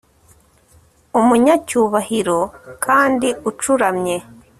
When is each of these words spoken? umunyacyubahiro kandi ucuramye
umunyacyubahiro 1.19 2.39
kandi 2.85 3.27
ucuramye 3.49 4.17